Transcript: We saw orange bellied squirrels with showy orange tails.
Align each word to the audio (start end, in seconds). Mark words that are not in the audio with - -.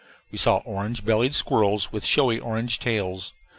We 0.31 0.39
saw 0.39 0.63
orange 0.65 1.05
bellied 1.05 1.35
squirrels 1.35 1.91
with 1.91 2.03
showy 2.07 2.39
orange 2.39 2.79
tails. 2.79 3.33